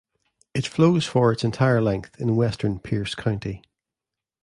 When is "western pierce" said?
2.35-3.13